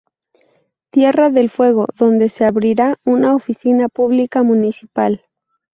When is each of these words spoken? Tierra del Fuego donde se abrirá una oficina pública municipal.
Tierra 0.89 1.29
del 1.29 1.51
Fuego 1.51 1.85
donde 1.95 2.29
se 2.29 2.43
abrirá 2.43 2.97
una 3.05 3.35
oficina 3.35 3.87
pública 3.87 4.41
municipal. 4.41 5.25